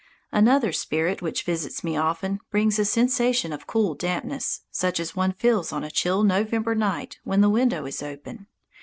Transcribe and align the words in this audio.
Another 0.31 0.71
spirit 0.73 1.21
which 1.21 1.43
visits 1.43 1.83
me 1.83 1.95
often 1.95 2.39
brings 2.49 2.79
a 2.79 2.85
sensation 2.85 3.53
of 3.53 3.67
cool 3.67 3.93
dampness, 3.93 4.61
such 4.71 4.99
as 4.99 5.15
one 5.15 5.31
feels 5.33 5.71
on 5.71 5.83
a 5.83 5.91
chill 5.91 6.23
November 6.23 6.73
night 6.73 7.19
when 7.23 7.41
the 7.41 7.51
window 7.51 7.85
is 7.85 8.01
open. 8.01 8.47